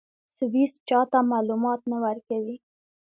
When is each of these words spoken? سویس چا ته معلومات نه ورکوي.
سویس 0.37 0.71
چا 0.89 0.99
ته 1.11 1.19
معلومات 1.31 1.79
نه 1.91 1.97
ورکوي. 2.05 2.55